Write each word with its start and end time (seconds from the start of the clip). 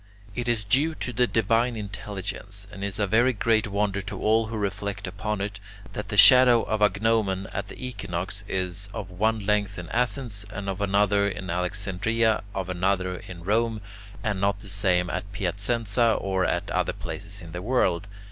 It 0.33 0.47
is 0.47 0.65
due 0.65 0.95
to 0.95 1.13
the 1.13 1.27
divine 1.27 1.75
intelligence 1.75 2.65
and 2.71 2.83
is 2.83 2.97
a 2.97 3.05
very 3.05 3.33
great 3.33 3.67
wonder 3.67 4.01
to 4.01 4.19
all 4.19 4.47
who 4.47 4.57
reflect 4.57 5.05
upon 5.05 5.41
it, 5.41 5.59
that 5.93 6.07
the 6.07 6.17
shadow 6.17 6.63
of 6.63 6.81
a 6.81 6.89
gnomon 6.99 7.45
at 7.53 7.67
the 7.67 7.87
equinox 7.87 8.43
is 8.49 8.89
of 8.95 9.11
one 9.11 9.45
length 9.45 9.77
in 9.77 9.89
Athens, 9.89 10.43
of 10.49 10.81
another 10.81 11.27
in 11.29 11.51
Alexandria, 11.51 12.43
of 12.55 12.67
another 12.67 13.15
in 13.17 13.43
Rome, 13.43 13.79
and 14.23 14.41
not 14.41 14.61
the 14.61 14.69
same 14.69 15.07
at 15.07 15.31
Piacenza, 15.33 16.13
or 16.19 16.45
at 16.45 16.71
other 16.71 16.93
places 16.93 17.39
in 17.43 17.51
the 17.51 17.61
world. 17.61 18.07